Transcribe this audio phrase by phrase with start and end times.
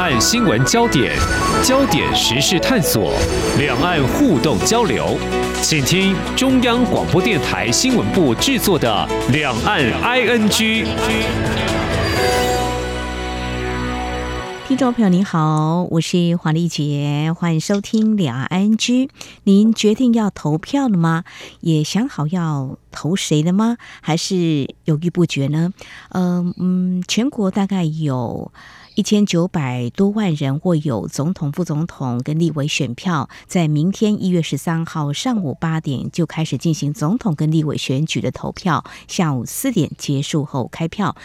[0.00, 1.14] 岸新闻焦点、
[1.62, 3.12] 焦点时事探索、
[3.58, 5.18] 两岸互动交流，
[5.60, 10.48] 请听中央广播电台新闻部制作的《两岸 ING》。
[14.66, 18.76] 听众朋友您好，我是黄丽杰，欢迎收听《两岸 ING》。
[19.44, 21.24] 您决定要投票了吗？
[21.60, 23.76] 也想好要投谁了吗？
[24.00, 25.74] 还是犹豫不决呢？
[26.10, 28.50] 嗯嗯，全国大概有
[29.00, 41.16] 一千九百多万人握有总统、副总统跟立委选票，在明天一月十三号上午八点就开始进行总统跟立委选举的投票，下午四点结束后开票。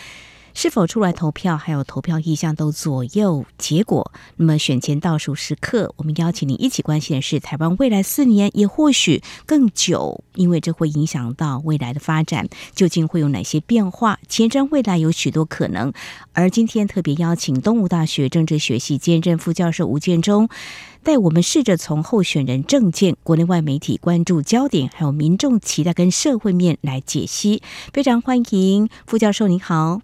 [0.56, 4.12] 是否出来投票，还有投票意向都左右结果。
[4.38, 14.18] 那么选前倒数时刻，我们邀请你一起关心的是台湾未来四年，也或许更久，因为这会影响到未来的发展，究竟会有哪些变化？
[14.30, 15.92] 前瞻未来有许多可能。
[16.32, 20.48] 而今天特别邀请东吴大学政治学系兼任副教授吴建忠，
[21.04, 27.62] 带我们试着从候选人政见、国内外媒体关注焦点，还有民众期待跟社会面来解析。
[27.94, 30.00] 非常欢迎副教授，您好。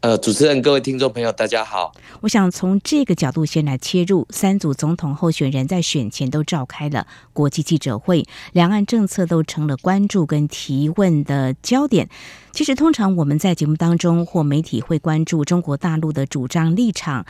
[0.00, 1.92] 呃，主持人，各位听众朋友，大家好。
[2.20, 12.08] 我想从这个角度先来切入，三组总统候选人在选前都召开了国际记者会，两岸政策都成了关注跟提问的焦点。
[12.52, 17.24] 其实，通常我们在节目当中或媒体会关注中国大陆的主张立场。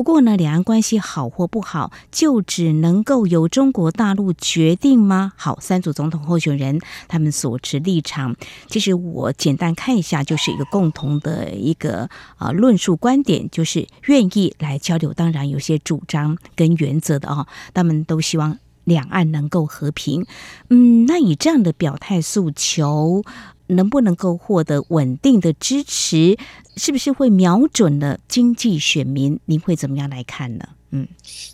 [0.00, 5.34] 不过呢，两岸关系好或不好，就只能够由中国大陆决定吗？
[5.36, 8.34] 好，三组总统候选人他们所持立场，
[8.66, 15.12] 其实我简单看一下，就是一个共同的一个啊论述观点，就是愿意来交流。
[15.12, 20.24] 当然，有些主张跟原则的啊，他们都希望两岸能够和平。
[20.70, 23.22] 嗯，那以这样的表态诉求。
[23.70, 26.36] 能不能够获得稳定的支持，
[26.76, 29.38] 是不是会瞄准了经济选民？
[29.46, 30.68] 您会怎么样来看呢？
[30.90, 31.06] 嗯，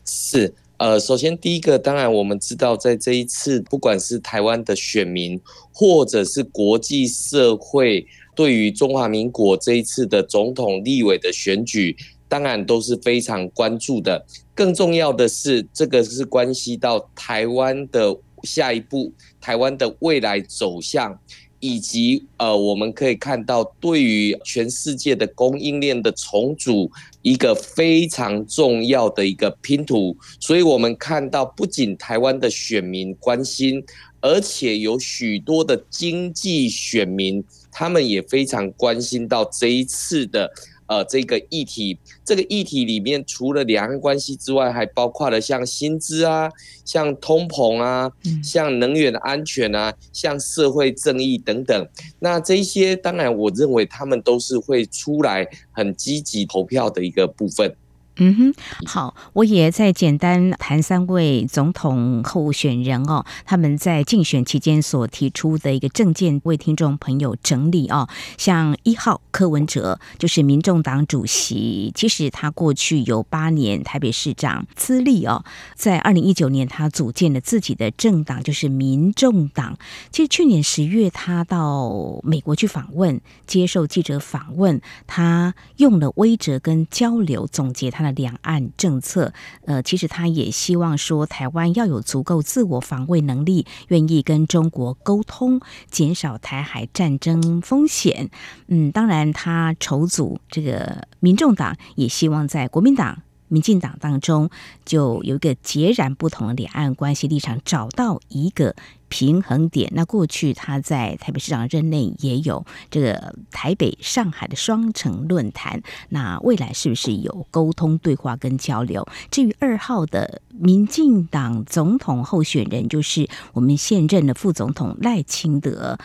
[0.05, 5.41] 是呃，首先第一个，当然我们知道，在这一次，不管是台湾的选民，
[5.73, 11.97] 或者是国际社会，对于中华民国这一次的总统、立委的选举，
[12.29, 14.25] 当然都是非常关注的。
[14.55, 21.19] 更重要的是，这个是关系到台湾的下一步，台湾的未来走向。
[21.61, 26.91] 以及呃，我们可以看到，对于全世界的供应链的重组，
[27.23, 30.17] 一个非常重要的一个拼图。
[30.39, 33.83] 所以，我们看到，不仅台湾的选民关心，
[34.21, 40.53] 而且有许多的经济选民，他们也非常关心到这一次的。
[40.87, 46.49] 呃，这个议题，这个议题里面，除了两岸关系之外，还包括了像薪资啊，
[46.85, 48.11] 像通膨啊，
[48.43, 51.89] 像能源的安全啊，像社会正义等等。
[52.21, 57.75] 那这些，当然，我认为他们都是会出来很积极投票的一个部分。
[58.19, 58.55] 嗯哼，
[58.87, 68.09] 好，我也再简单谈三位总统候选人哦，他们在竞选期间所提出的一个政见，为听众朋友整理哦。
[68.39, 75.45] 像一号柯文哲，就是民众党主席，其实他过去有八年台北市长资历哦，
[75.75, 79.77] 在二零一九年他组建了自己的政党，就是民众党。
[80.11, 88.06] 其实去年十月他到美国去访问，接受记者访问，他用了威哲跟交流总结他。
[88.13, 89.33] 两岸政策，
[89.65, 98.31] 呃，其实他也希望说，台湾要有足够自我防卫能力，愿意跟中国沟通，减少台海战争风险。
[98.69, 103.23] 嗯，当然，他筹组这个民众党，也希望在国民党。
[103.49, 104.51] 民进党当中
[104.85, 108.75] 就有一个截然不同的两岸关系立场，找到一个
[109.09, 109.91] 平衡点。
[109.95, 119.07] 那过去他在台北市长任内也有这个台北上海的双城论坛，那未来是不是有沟通对话跟交流？
[119.31, 125.99] 至于二号的民进党总统候选人，就是我们现任的副总统赖清德。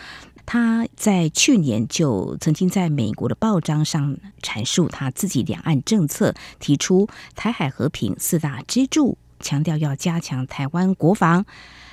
[0.44, 11.46] 他在去年就曾经在美国的报章上阐述他自己两岸政策，提出台海和平四大支柱，强调要加强台湾国防、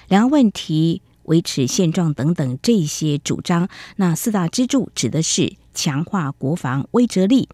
[0.08, 3.68] 两岸问题维持现状等等这些主张。
[3.96, 7.48] 那四大支柱指的是强化国防威慑力，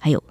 [0.00, 0.22] 还有。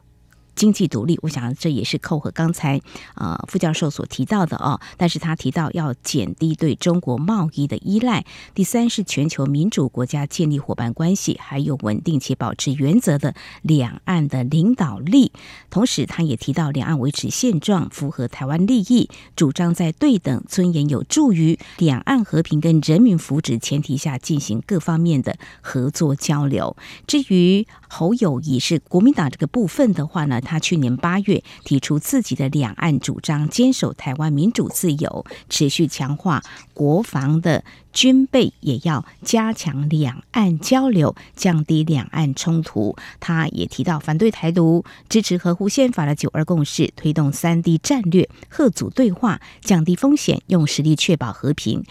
[0.57, 2.81] 经济独立，我想这也是扣合刚才
[3.13, 4.81] 呃副教授所提到的哦。
[4.98, 8.25] 但是他提到要减低对中国贸易的依赖。
[8.56, 15.31] 第三是全球民主国家建立伙伴关系，还有稳定且保持原则的两岸的领导力。
[15.69, 26.75] 同时，他也提到两岸维持现状，符合台湾利益，主张在对等、尊严、有助于两岸和平跟人民福祉前提下进行各方面的合作交流。
[27.06, 36.44] 至于侯友宜是国民党这个部分的话呢，他去年八月提出自己的两岸主张，坚守台湾民主自由，持续强化
[36.74, 42.95] 国防的军备，也要加强两岸交流，降低两岸冲突。
[43.19, 51.83] 他也提到反对台独，支持合乎宪法的九二共识，推动三 D 战略，贺组对话，降低风险，用实力确保和平。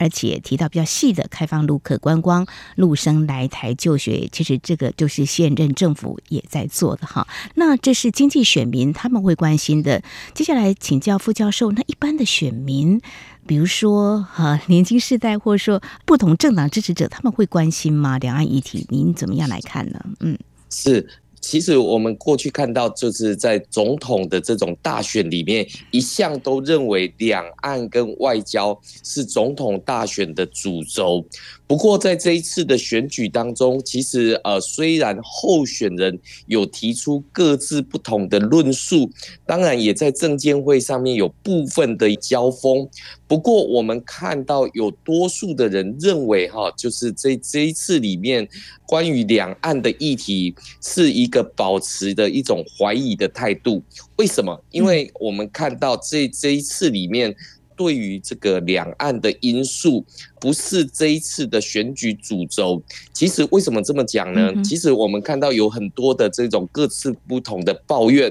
[0.00, 7.28] 而且提到比较细的开放陆客观光、陆生来台就学，其实这个就是现任政府也在做的哈。
[7.54, 10.02] 那这是经济选民他们会关心的。
[10.32, 12.98] 接下来请教副教授，那一般的选民，
[13.46, 18.18] 比如说哈年轻世代，或者说不同政党支持者，他们会关心吗？
[18.18, 20.02] 两岸议题，您怎么样来看呢？
[20.20, 20.38] 嗯，
[20.70, 21.06] 是。
[21.40, 31.24] 其实我们过去看到，就是在总统的这种大选里面，一向都认为两岸跟外交是总统大选的主轴。
[31.70, 39.08] 不过在这一次的选举当中，其实呃，虽然候选人有提出各自不同的论述，
[39.46, 42.88] 当然也在证监会上面有部分的交锋。
[43.28, 48.48] 不过我们看到有多数的人认为，哈，就是这这一次里面
[48.84, 50.52] 关于两岸的议题
[50.82, 53.80] 是一个保持的一种怀疑的态度。
[54.16, 54.60] 为什么？
[54.72, 57.32] 因为我们看到这这一次里面。
[57.80, 60.04] 对于这个两岸的因素，
[60.38, 62.82] 不是这一次的选举主轴。
[63.14, 64.52] 其实为什么这么讲呢？
[64.62, 68.30] 其实我们看到有很多的这种各自不同的抱怨，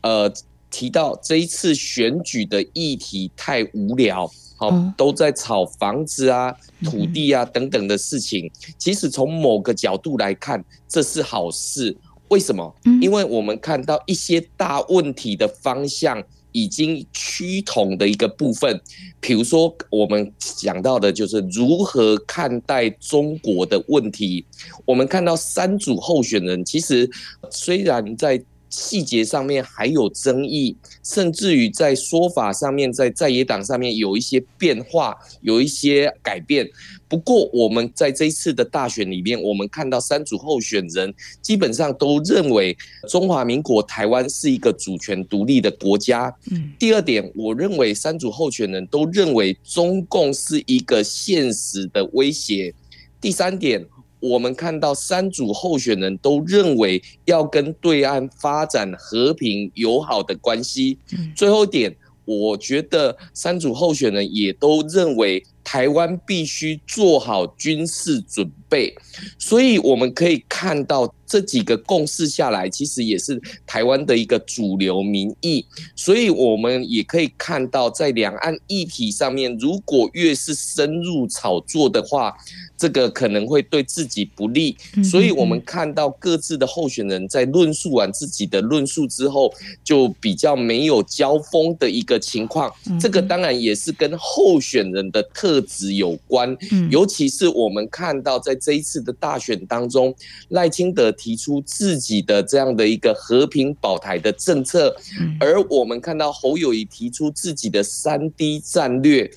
[0.00, 0.32] 呃，
[0.70, 4.26] 提到这一次选举的议题太无聊，
[4.56, 8.50] 好，都在炒房子啊、土地啊等等的事情。
[8.78, 11.94] 其实从某个角度来看，这是好事。
[12.28, 12.74] 为什么？
[13.02, 16.24] 因为我们看到一些大问题的方向。
[16.56, 18.80] 已经趋同的一个部分，
[19.20, 24.42] 比如说我们讲到的就是如何看待中国的问题。
[24.86, 27.06] 我们看到三组候选人，其实
[27.50, 28.42] 虽然在
[28.76, 36.68] 细节上面还有争议，甚至于在说法上面，在在野党上面有一些变化，有一些改变。
[37.08, 42.76] 不过，我们在这一次的大选里面，我们看到三组候选人基本上都认为
[43.08, 46.34] 中华民国台湾是一个主权独立的国家。
[46.78, 52.74] 第二点，我认为三组候选人都认为中共是一个现实的威胁。
[53.20, 53.84] 第三点，
[54.20, 60.98] 我们看到三组候选人都认为要跟对岸发展和平友好的关系。
[61.34, 65.42] 最后一点，我觉得三组候选人也都认为。
[65.68, 68.94] 台湾必须做好军事准备，
[69.36, 75.64] 所以我们可以看到这几个共识下来，其实也是台湾的一个主流民意。
[75.96, 82.32] 所以我们也可以看到，在两岸议题上面，如果越是深入炒作的话，
[82.76, 84.76] 这个可能会对自己不利。
[85.02, 89.50] 所以我们看到各自的候选人在论述完自己的论述之后，
[89.82, 92.70] 就比较没有交锋的一个情况。
[93.00, 95.46] 这个当然也是跟候选人的特。
[95.46, 96.54] 特质有关，
[96.90, 100.12] 尤其是我们看到在这一次的大选当中，
[100.48, 104.94] 赖清德提出自己的这样的一个和平保台的政策，
[105.40, 109.30] 而我们看到侯友谊提出自己的三 D 战略，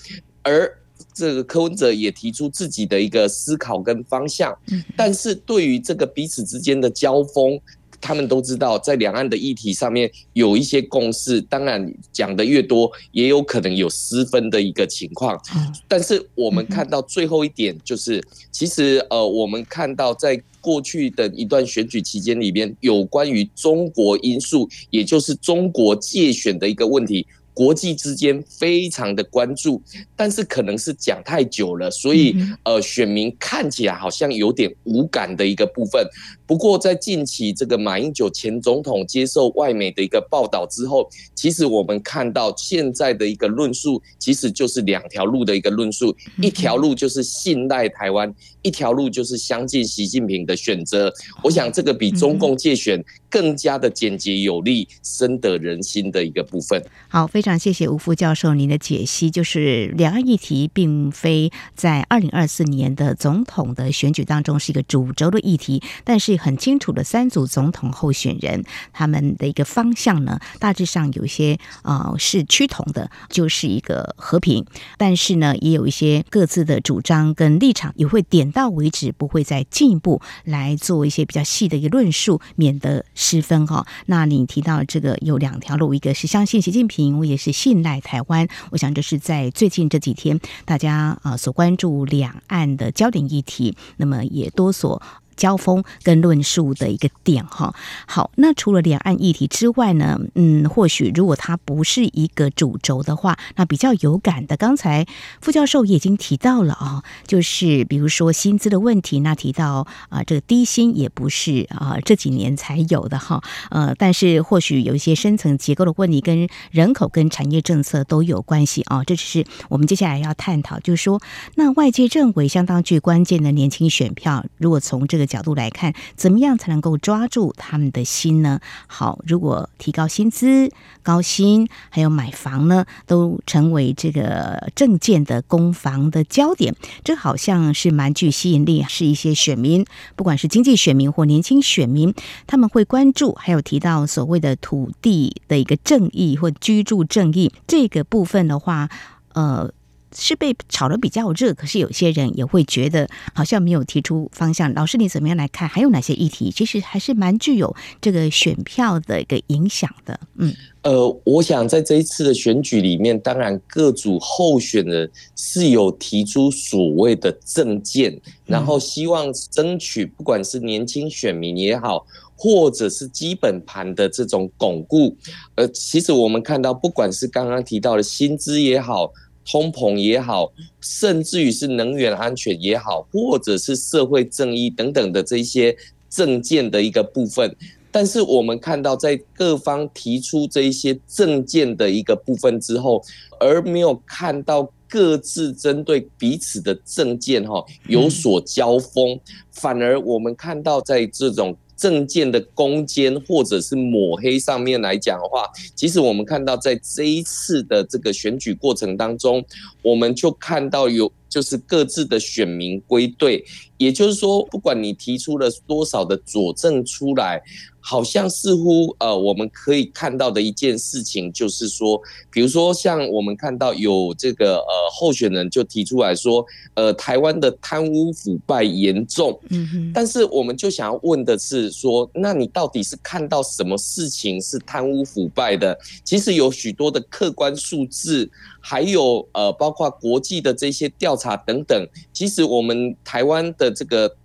[0.43, 0.71] 而
[1.13, 4.57] 这个柯文哲也提出自己的一个思考跟方向，
[4.95, 7.59] 但是对于这个彼此之间的交锋。
[8.01, 15.39] 他们都知道，在两岸的议题上面有一些共识，当然讲得越多，也有可能有失分的一个情况。
[15.87, 27.25] 但是我们看到最后一点，就是其实呃，我们看到在过去的一段选举期间里边，有关于中国因素，也就是中国界选的一个问题。
[27.51, 29.81] 国际之间非常的关注，
[30.15, 36.07] 但是可能是讲太久了，所以呃，选民看起来好像有点无感的一个部分。
[36.49, 51.13] 不过在近期这个马英九前总统接受外媒的一个报道之后，其实我们看到现在的一个论述，其实就是两条路的一个论述，一条路就是信赖台湾，一条路就是相信习近平的选择。
[51.43, 56.83] 我想这个比中共借选更加的简洁有力，深得人心的一个部分。
[57.09, 57.59] 好，非常。
[57.59, 74.65] 谢谢吴副教授您的解析，就是两岸议题并非在二零二四年的总统的选举当中是一个主轴的议题，但是很清楚的三组总统候选人他们的一个方向呢，大致上有一些呃是趋同的，就是一个和平，
[74.97, 83.87] 但是呢也有一些各自的主张跟立场也会点到为止，不会再进一步来做一些比较细的一个论述，免得失分哈。
[84.05, 87.39] 那你提到这个有两条路，一个是相信习近平，我也。
[87.39, 95.01] 是信赖台湾，我想这是在最近这几天大家啊所关注两岸的焦点议题，那么也多所
[95.39, 97.73] 交锋跟论述的一个点哈。
[98.05, 105.07] 好，那除了两岸议题之外呢，嗯，或许如果它不是一个主轴的话，那比较有感的，刚才
[105.41, 113.41] 副教授也已经提到了啊，就是比如说薪资的问题，那提到啊，这个低薪也不是啊这几年才有的哈，
[113.71, 121.21] 呃，但是或许有一些深层结构的问题，跟人口跟产业政策都有关系啊，这只是我们接下来要探讨，就是说，
[121.55, 128.59] 那外界认为相当具关键的年轻选票，如果从这个角度来看，怎么样才能够抓住他们的心呢？
[128.87, 130.71] 好，如果提高薪资、
[131.03, 142.13] 高薪，还有买房呢，都成为这个政见的攻防的焦点，这好像是蛮具吸引力，是一些选民，不管是经济选民或年轻选民，
[142.47, 148.89] 他们会关注，还有提到所谓的土地的一个正义或居住正义这个部分的话，
[149.33, 149.71] 呃。
[150.15, 154.73] 是被炒得比较热，可是有些人也会觉得好像没有提出方向。
[154.73, 155.67] 老师，你怎么样来看？
[155.67, 160.19] 还有哪些议题其实还是蛮具有这个选票的一个影响的？
[160.37, 175.15] 嗯，呃，我想在这一次的选举里面，当然各组候选人是有提出所谓的政见，然后希望争取不管是年轻选民也好，或者是基本盘的这种巩固。
[175.55, 179.11] 呃，其实我们看到，不管是刚刚提到的薪资也好。
[179.49, 185.75] 通膨也好，甚至于是能源安全也好，或者是社会正义等等的这些
[186.09, 187.55] 政见的一个部分，
[187.91, 193.03] 但是我们看到在各方提出这一些政见的一个部分之后，
[193.39, 199.19] 而没有看到各自针对彼此的政见哈有所交锋，
[199.51, 201.57] 反而我们看到在这种。
[201.79, 209.43] 证件的攻坚或者是抹黑上面来讲的话，其实我们看到在这一次的这个选举过程当中，
[209.81, 213.45] 我们就看到有就是各自的选民归队，
[213.79, 217.41] 也就是说，不管你提出了多少的佐证出来。
[217.81, 235.75] 好像似乎呃，我们可以看到的一件事情就是说，比如说像我们看到有这个呃候选人就提出来说，呃，台湾的贪污腐败严重，嗯哼，但是我们就想要问的是说，那你到底是看到什么事情是贪污腐败的？
[236.03, 241.87] 其实有许多的客观数字，还有呃，包括国际的这些调查等等，
[242.19, 244.17] 其实我们台湾的这个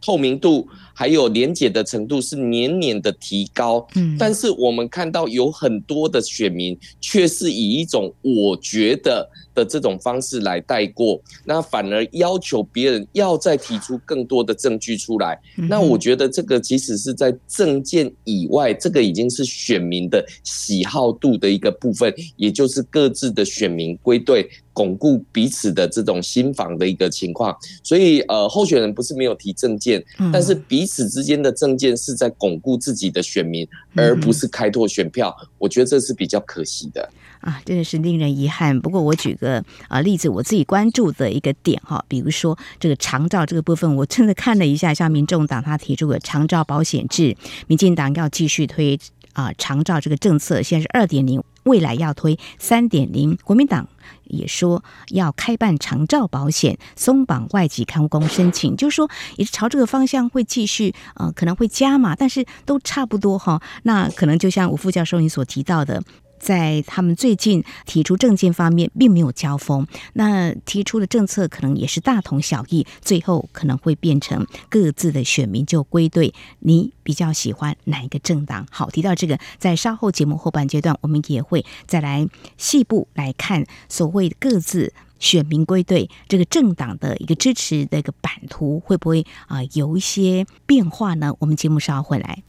[0.00, 0.68] 透明度。
[0.98, 15.38] 还有连结的程度是年年的提高，嗯，但是我们看到有很多的选民却是以一种我觉得的这种方式来带过，那反而要求别人要再提出更多的证据出来。
[15.54, 27.56] 那我觉得这个即使是在证件以外，这个已经是选民的喜好度的一个部分，也就是各自的选民归队，巩固彼此的这种心防的一个情况。
[27.84, 35.36] 所以，呃，候选人不是没有提证件，但是彼此之间的政见是在巩固自己的选民，而不是开拓选票。
[35.58, 37.08] 我觉得这是比较可惜的
[37.40, 38.80] 啊，真的是令人遗憾。
[38.80, 48.98] 不过我举个啊例子，我自己关注的一个点哈，比如说这个长照这个部分，我真的看了一下，像民众党他提出的长照保险制，民进党要继续推
[49.34, 53.88] 啊长照这个政策，现在是二点零，未来要推三点零，国民党。
[54.24, 63.62] 也说要开办长照保险，松绑外籍看护工申请，就是说也是朝这个方向会继续，呃，可能会加码，但是都差不多哈。
[63.84, 66.02] 那可能就像吴副教授你所提到的。
[66.38, 69.86] 在他们最近提出政见方面，并没有交锋。
[70.14, 76.32] 那提出的政策可能也是大同小异，最后可能会变成各自的选民就归队。
[76.60, 78.66] 你比较喜欢哪一个政党？
[78.70, 82.26] 好，提到这个，在稍后节目后半阶段，我们也会再来
[82.56, 91.34] 细部来看所谓各自选民归队这个政党的一个支持的一个版图，会不会啊有一些变化呢？
[91.40, 92.42] 我们节目稍后会来。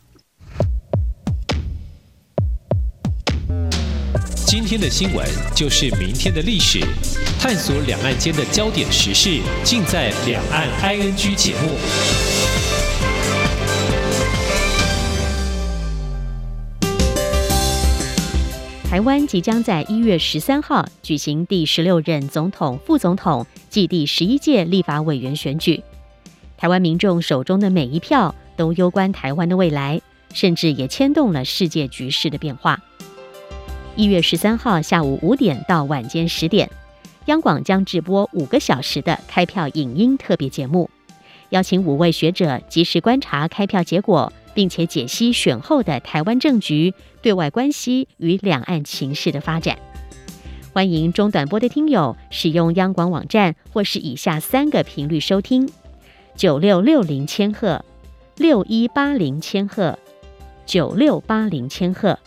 [4.45, 5.23] 今天的新闻
[5.55, 6.79] 就是明天的历史，
[7.39, 11.69] 探索两岸间的焦点时事，尽在《两岸 ING》节目。
[18.89, 25.83] 台湾即将在一月十三号举行第十六任总统、副总统暨第十一届立法委员选举。
[26.57, 30.01] 台湾民众手中的每一票都攸关台湾的未来，
[30.33, 32.81] 甚至也牵动了世界局势的变化。
[33.99, 36.69] 一月十三号下午五点到晚间十点，
[37.25, 40.89] 央广将直播五个小时的开票影音特别节目，
[41.49, 49.77] 邀请五位学者及时观察开票结果，并且解析选后的台湾政局、对外关系与两岸情势的发展。
[50.71, 55.69] 欢迎中短波的听友使用央广网站或是以下三个频率收听。
[56.37, 57.83] 九六六零千赫、
[58.37, 59.99] 六一八零千赫、
[60.65, 62.17] 九六八零千赫。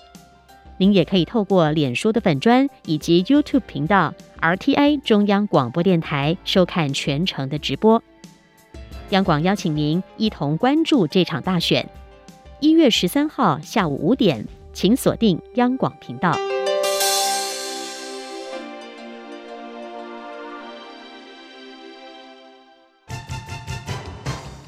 [0.82, 8.02] 您也可以透过脸书的粉砖以及 YouTube 频道 RTI 中央广播电台收看全程的直播。
[9.10, 11.88] 央广邀请您一同关注这场大选。
[12.58, 16.36] 一月十三号下午五点，请锁定央广频道。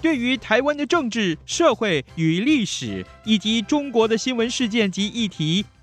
[0.00, 5.64] 对于台湾的政治、社会与历史，以及中国的新闻事件及议题，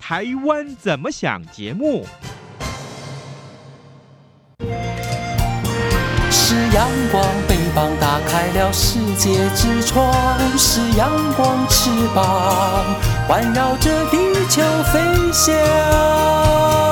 [0.00, 2.04] 台湾怎么想》节目。
[6.32, 10.12] 是阳光，翅膀打开了世界之窗；
[10.58, 12.84] 是阳光，翅膀
[13.28, 14.16] 环绕着地
[14.48, 15.00] 球飞
[15.32, 16.89] 翔。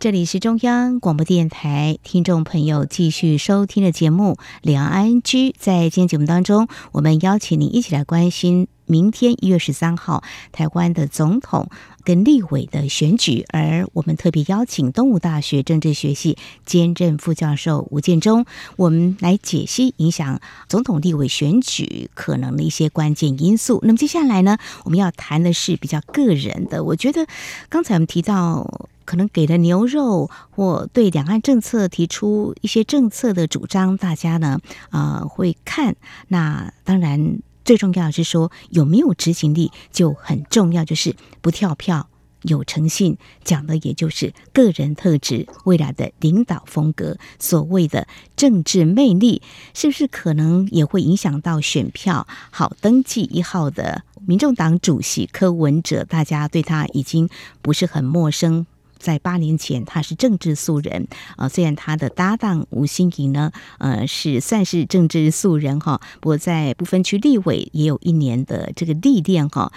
[0.00, 5.22] 这里是中央广播电台，听众朋友继续收听的节目《两岸 ING》。
[5.58, 11.68] 在今天节目当中，我们邀请您一起来关心明天一月十三号台湾的总统
[12.04, 23.80] 跟立委的选举，而我们特别邀请东吴大学政治学系兼任副教授吴建中，我们来解析影响总统、立委选举可能的一些关键因素。
[23.82, 26.84] 那么接下来呢，我们要谈的是比较个人的。
[26.84, 27.26] 我觉得
[27.68, 28.88] 刚才我们提到。
[29.08, 34.60] 可能给了牛肉，或对两岸政策提出一些政策的主张，大家呢
[34.90, 35.96] 啊、呃、会看。
[36.28, 42.06] 那当然最重要的是说有没有执行力就很重要，就是不跳票，
[42.42, 47.16] 有诚信，讲的也就是个人特质、未来的领导风格。
[47.38, 48.06] 所谓的
[48.36, 49.40] 政治魅力，
[49.72, 52.26] 是不是可能也会影响到选票？
[52.50, 57.30] 好，登记一号的民众党主席柯文哲，大家对他已经
[57.62, 58.66] 不是很陌生。
[58.98, 61.48] 在八年前，他是政治素人啊、呃。
[61.48, 69.72] 虽然他的搭档吴欣盈呢，呃，是算是政治素人哈，不过在不分区立委也有一年的这个历练哈。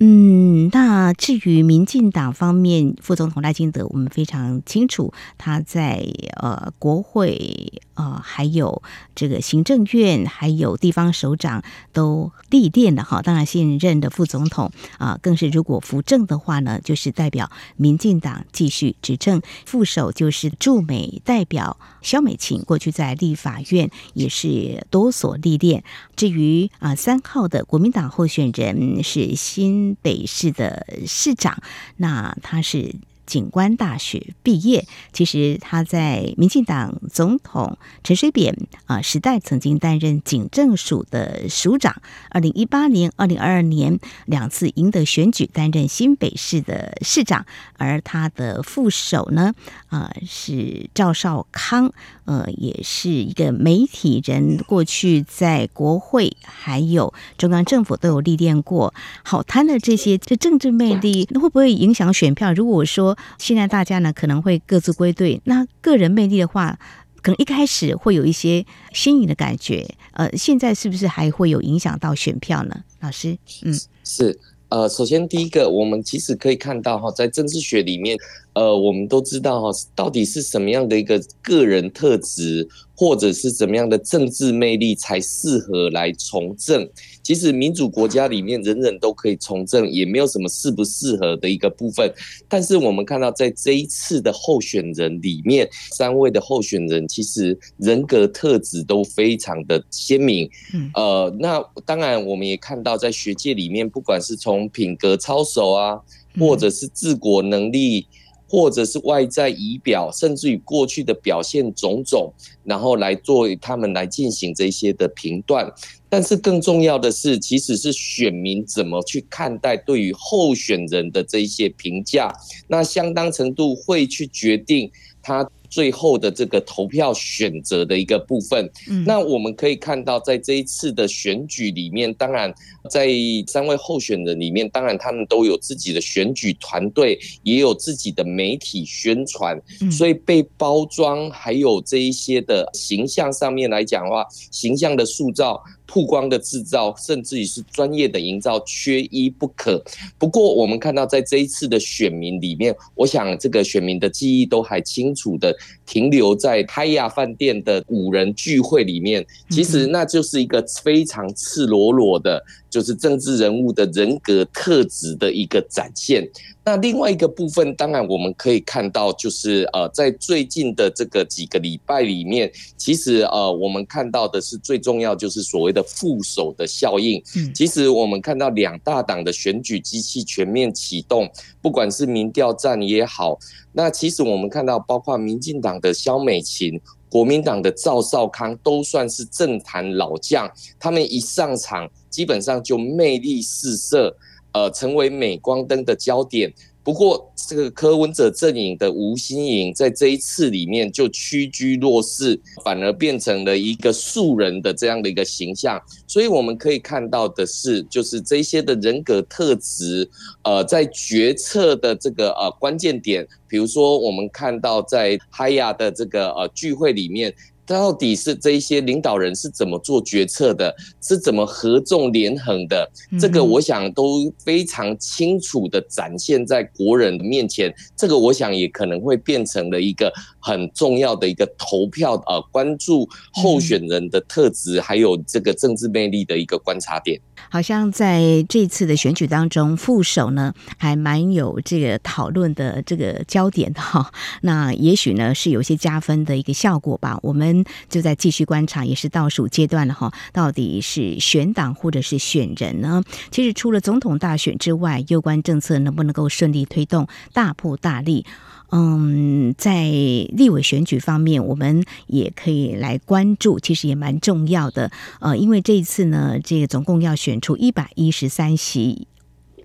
[0.00, 6.04] 嗯，那至于民进党方面，副总统赖清德，我们非常清楚，他在
[6.36, 8.82] 呃国会呃还有
[9.14, 13.22] 这个行政院，还有地方首长都历练了哈。
[13.22, 19.40] 当然，现任的副总统啊、更是如果扶正的话呢，就是代表民进党继续执政。
[19.64, 25.84] 副手就是驻美代表萧美琴，过去在立法院也是多所历练。
[26.16, 29.83] 至于啊，三号的国民党候选人是新。
[30.00, 31.62] 北市的市长，
[31.96, 32.94] 那他是。
[33.26, 42.02] 警官大学毕业，其实他在民进党总统陈水扁啊时代曾经担任警政署的署长。
[42.28, 47.46] 二零一八年、二零二二年两次赢得选举，担任新北市的市长。
[47.78, 49.54] 而他的副手呢，
[49.86, 51.94] 啊是赵少康，
[52.24, 58.94] 呃，也是一个媒体人，过去在国会还有中央政府都有历练过。
[59.22, 62.52] 好，谈的这些这政治魅力，那会不会影响选票？
[62.52, 66.78] 如果说现在大家呢可能会各自归队，那个人魅力的话，
[67.20, 72.82] 可能一开始会有一些新颖的感觉，呃，现在是不是还会有影响到选票呢？
[73.00, 74.38] 老师，嗯，是，
[74.74, 78.18] 呃，首先第一个，我们其实可以看到哈，在政治学里面，
[78.54, 86.88] 呃，我们都知道哈，到底是什么样的一个个人特质，或者是怎么样的政治魅力才适合来从政。
[87.22, 92.12] 其实民主国家里面人人都可以从政，也没有什么适不适合的一个部分。
[92.48, 100.48] 但是我们看到在这一次的候选人里面，三位的候选人其实人格特质都非常的鲜明。
[100.94, 105.98] 呃，那当然我们也看到在学界里面，不管是从品格操守啊，
[106.38, 108.06] 或者是治国能力。
[108.48, 112.32] 或者是外在仪表，甚至于过去的表现种种，
[112.64, 115.72] 然后来作为他们来进行这些的评断。
[116.08, 122.32] 但是更重要的是，其实是选民怎么去看待对于候选人的这些评价，
[122.68, 124.88] 那相当程度会去决定
[125.20, 128.70] 他最后的这个投票选择的一个部分。
[128.88, 132.54] 嗯，那我们可以看到，在这一次的选举里面，当然
[132.88, 133.08] 在
[133.48, 139.60] 三位候选人里面，当然他们都有自己的选举团队，也有自己的媒体宣传，
[139.90, 145.60] 所以被包装还有这一些的形象上面来讲的话，形象的塑造。
[145.94, 149.80] 曝光的制造，甚至于是专业的营造，缺一不可。
[150.18, 159.24] 不过，我们看到在这一次的选民里面，我想这个选民的记忆都还清楚的停留在嗨亚饭店的五人聚会里面。
[159.50, 166.28] 其实那就是一个非常赤裸裸的，就是政治人物的人格特质的一个展现。
[166.64, 177.22] 那另外一个部分，当然我们可以看到，就是呃，在最近的这个几个礼拜里面，其实呃，我们看到的是最重要，就是所谓的副手的效应。
[177.54, 181.30] 其实我们看到两大党的选举机器全面启动，
[181.62, 183.38] 不管是民调站也好，
[183.70, 186.80] 那其实我们看到，包括民进党的肖美琴、
[187.14, 190.50] 国民党的赵少康，都算是政坛老将，
[190.80, 194.16] 他们一上场，基本上就魅力四射。
[194.52, 196.52] 呃，成为镁光灯的焦点。
[196.84, 205.80] 不过，这个柯文哲阵营的吴欣颖在这一次里面就屈居弱势，反而变成了一个素人的这样的一个形象。
[206.06, 210.06] 所以我们可以看到的是，就是这些的人格特质，
[210.42, 217.34] 呃，在决策的这个呃关键点，比如说我们看到在嗨亚的这个呃聚会里面。
[217.66, 222.90] 到底是这一些领导人是怎么做决策的，是怎么合纵连横的？
[223.20, 227.74] 这个我想都非常清楚的展现在国人的面前。
[227.96, 237.20] 这个我想也可能会变成了一个很重要的一个投票呃，关注候选人的特质，还有这个政治魅力的一个观察点。
[237.50, 244.12] 好像在这次的选举当中，副手呢还蛮有这个讨论的这个焦点的哈。
[244.42, 247.18] 那也许呢是有些加分的一个效果吧。
[247.22, 247.53] 我们
[247.90, 250.10] 就在继续观察，也是倒数阶段了哈。
[250.32, 253.02] 到底是选党或者是选人呢？
[253.30, 258.24] 其实除了总统大选之外，有关政策能不能够顺利推动，大破大立？
[258.70, 264.90] 嗯，在立委选举方面，我们也可以来关注，其实也蛮重要的。
[265.20, 269.06] 呃，因为这一次呢，这个总共要选出一百一十三席，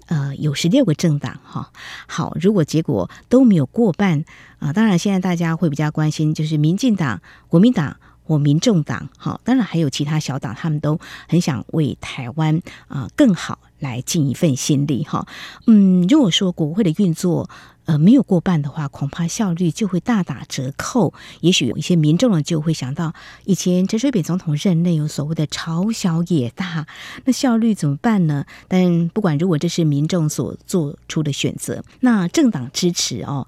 [0.10, 1.72] 呃，有十六个政党哈。
[2.08, 4.26] 好，如果结果都没有过半
[4.60, 7.96] 啊，当然现在大家会比较关心，就是民进党、国民党
[8.30, 15.28] 我民众党，好，当然还有其他小党，他们都很想为台湾啊，更好来尽一份心力哈。
[15.66, 17.50] 嗯，如果说国会的运作，
[17.86, 21.12] 呃，没有过半的话，恐怕效率就会大打折扣。
[21.42, 23.16] 也许有一些民众呢，就会想到
[23.46, 26.86] 以前陈水扁总统任内有所谓的“朝小野大”，
[27.26, 28.46] 那效率怎么办呢？
[28.68, 33.48] 但不管如果这是民众所做出的选择，那政党支持哦，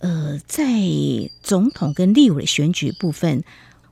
[0.00, 0.68] 呃，在
[1.42, 3.42] 总统跟立委选举部分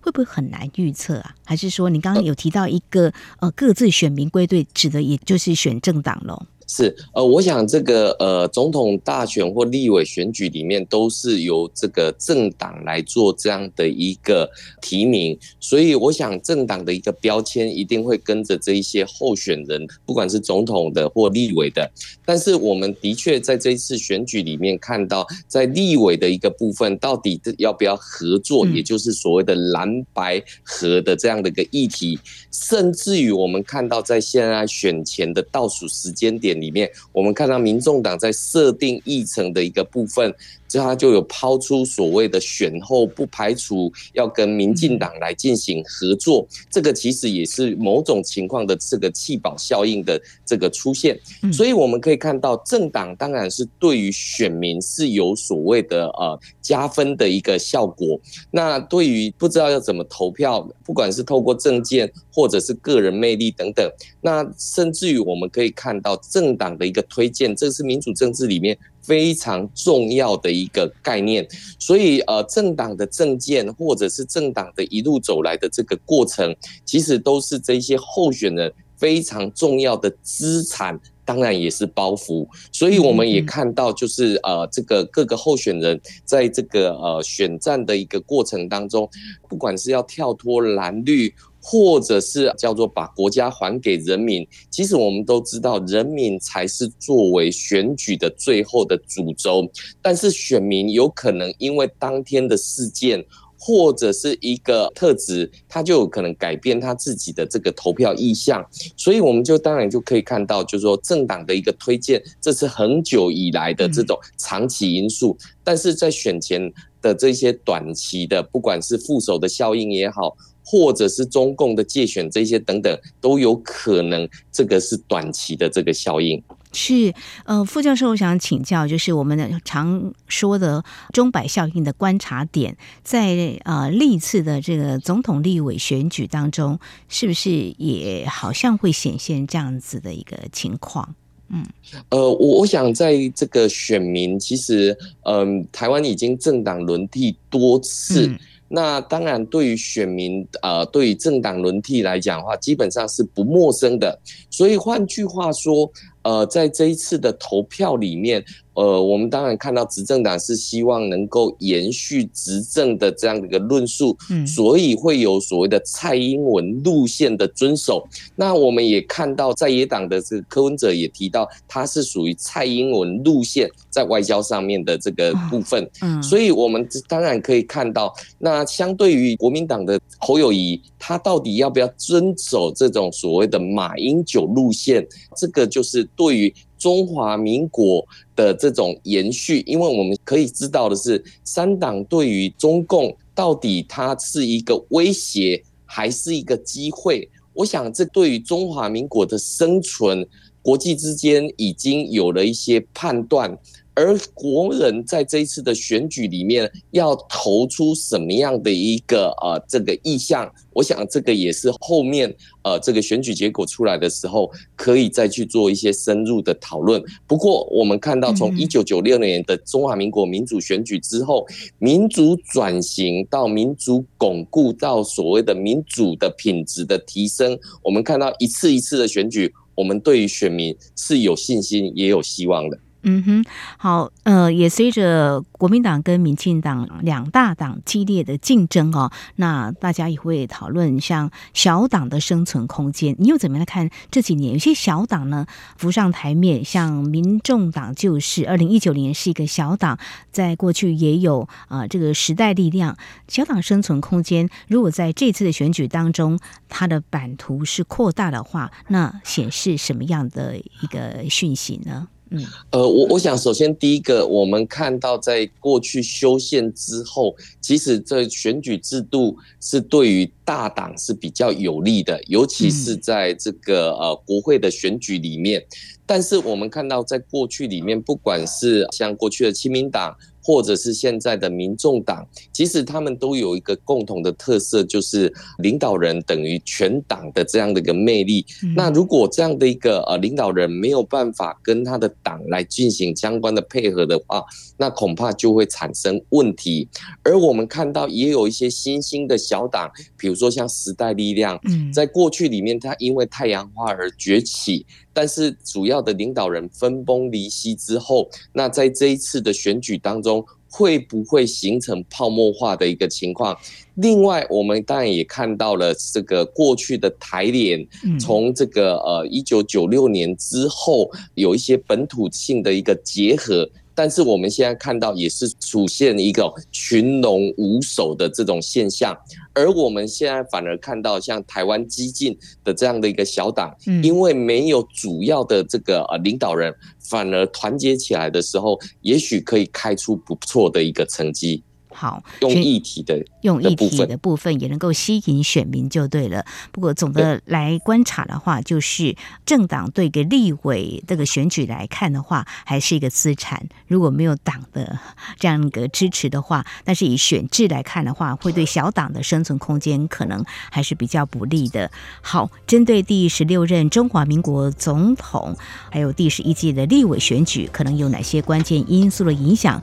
[0.06, 1.34] 会不会很难预测啊？
[1.44, 6.46] 还是说你刚刚有提到一个呃，各自选民归队，指的也就是选政党喽？
[6.68, 14.50] 是，呃，我想这个呃，总统大选或立委选举里面都是由这个政党来做这样的一个
[14.82, 21.88] 提名，所以我想政党的一个标签一定会跟着这一些候选人，不管是总统的或立委的。
[22.24, 32.18] 但是我们的确在这一次选举里面看到，在立委的一个部分，到底要不要合作，也就是所谓的蓝白合的这样的一个议题，
[32.50, 36.55] 甚至于我们看到在现在选前的倒数时间点。
[36.60, 40.34] 里面，我们看到民众党在设定议程的一个部分。
[40.76, 51.18] 之后他就有抛出所谓的选后不排除要跟民进党来进行合作，这个其实也是某种情况的这个弃保效应的这个出现，
[51.50, 58.20] 所以我们可以看到政党当然是对于选民是有所谓的呃加分的一个效果。
[58.50, 68.76] 那对于不知道要怎么投票，不管是透过政见或者是个人魅力等等，那甚至于我们可以看到政党的一个推荐，这是民主政治里面。
[69.06, 71.46] 非常重要的一个概念，
[71.78, 82.46] 所以呃，政党的政见或者是政党的一路走来的这个过程，其实都是这些候选人非常重要的资产，当然也是包袱。
[82.72, 89.08] 所以我们也看到，就是呃，这个各个候选人在这个呃选战的一个过程当中，
[89.48, 91.32] 不管是要跳脱蓝绿。
[91.68, 99.68] 或者是叫做把国家还给人民，其实我们都知道，人民才是作为选举的最后的主轴。
[100.00, 103.24] 但是选民有可能因为当天的事件，
[103.58, 108.64] 或者是一个特质，他就有可能改变他自己的这个投票意向。
[108.96, 115.36] 所以我们就当然就可以看到，就是说政党的一个推荐，这是很久以来的这种长期因素。
[115.64, 120.36] 但是在选前的这些短期的，不管是副手的效应也好。
[120.68, 126.42] 或者是中共的借选这些等等都有可能，这个是短期的这个效应。
[126.72, 141.14] 是，呃，副教授，我想请教，就是我们常说的钟摆效应的观察点，在呃历次的这个总统、立委选举当中，是不是也好像会显现这样子的一个情况？
[141.48, 141.64] 嗯，
[142.10, 148.26] 呃，我我想在这个选民，其实，嗯、呃，台湾已经政党轮替多次。
[148.26, 154.18] 嗯那当然，对于选民，呃，对于政党轮替来讲的话，基本上是不陌生的。
[154.50, 155.90] 所以换句话说，
[156.26, 168.04] 呃，在这一次的投票里面，呃，我们当然看到执政党是希望能够延续执政的这样的一个论述，嗯，所以会有所谓的蔡英文路线的遵守。
[168.34, 185.06] 那我们也看到在野党的这个柯文哲也提到，他是属于蔡英文路线在外交上面的这个部分，嗯，所以我们当然可以看到，那相对于国民党的侯友谊，他到底要不要遵守这种所谓的马英九路线？
[185.36, 186.04] 这个就是。
[186.16, 197.28] 对于中华民国的这种延续，因为我们可以知道的是，三党对于中共到底它是一个威胁还是一个机会？
[197.52, 200.26] 我想这对于中华民国的生存，
[200.60, 203.56] 国际之间已经有了一些判断。
[203.96, 212.32] 而国人在这一次的选举里面要投出什么样的一个呃这个意向，我想这个也是后面
[212.62, 217.02] 呃这个选举结果出来的时候可以再去做一些深入的讨论。
[217.26, 221.46] 不过我们看到从一九九六年的中华民国民主选举之后，
[221.78, 232.78] 民主转型到民主巩固到所谓的民主的品质的提升，我们看到一次一次的选举，我们对于选民是有信心也有希望的。
[233.08, 233.44] 嗯哼，
[233.78, 243.14] 好，呃，也随着国民党跟民进党两大党激烈的竞争哦，那大家也会讨论像小党的生存空间。
[243.20, 246.64] 你又怎么样来看这几年有些小党呢浮上台面？
[246.64, 249.96] 像民众党就是二零一九年是一个小党，
[250.32, 252.96] 在过去也有啊、这个时代力量
[253.28, 254.48] 小党生存空间。
[254.66, 256.36] 如果在这次的选举当中，
[256.68, 262.08] 它的版图是扩大的话，那显示什么样的一个讯息呢？
[262.30, 275.64] 嗯，呃，我我想首先第一个，我们看到在过去修宪之后，其实这选举制度是对于大党是比较有利的，尤其是在这个呃国会的选举里面。
[276.04, 280.16] 但是我们看到在过去里面，不管是像过去的亲民党。
[280.46, 288.46] 或者是现在的民众党，其实他们都有一个共同的特色，就是领导人等于全党的这样的一个魅力。
[288.76, 294.44] 那如果这样的一个呃领导人没有办法跟他的党来进行相关的配合的话，
[294.76, 296.88] 那恐怕就会产生问题。
[297.24, 301.60] 而我们看到也有一些新兴的小党，比如说像时代力量，
[301.92, 304.86] 在过去里面，它因为太阳花而崛起。
[305.16, 313.58] 但是主要的领导人分崩离析之后，那在这一次的选举当中，会不会形成泡沫化的一个情况？
[313.94, 317.88] 另外，我们当然也看到了这个过去的台联，
[318.20, 323.66] 从这个呃一九九六年之后，有一些本土性的一个结合。
[323.96, 329.16] 但是我们现在看到也是出现一个群龙无首的这种现象，
[329.54, 341.62] 而我们现在反而看到像台湾激进的这样的一个小党，因为没有主要的这个呃领导人，反而团结起来的时候，也许可以开出不错的一个成绩。
[341.98, 346.44] 好，用议题的用议题的部分也能够吸引选民就对了。
[346.70, 353.66] 不过总的来观察的话，就是政党对个立委这个选举来看的话，还是一个资产。
[353.86, 354.98] 如果没有党的
[355.38, 361.90] 这样一个支持的话，但是以选制来看的话，会对小党的生存空间可能还是比较不利的。
[362.20, 365.56] 好，针对第十六任中华民国总统，
[365.90, 369.82] 还有第十一届的立委选举，可能有哪些关键因素的影响？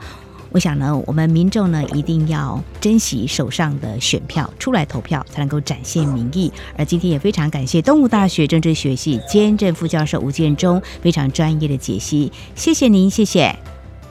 [0.54, 6.54] 我想呢，我们民众呢一定要珍惜手上的选票，出来投票才能够展现民意。
[6.78, 13.56] 而今天也非常感谢东吴大学政治学系兼任副教授吴建忠非常专业的解析，谢谢您，谢谢，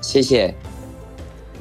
[0.00, 0.52] 谢谢。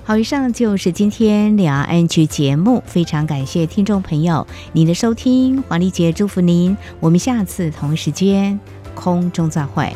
[0.04, 8.60] 好，以上就是今天两岸 ING 节目，非常感谢听众朋友您的收听，黄丽杰祝福您，我们下次同一时间
[8.96, 9.94] 空中再会。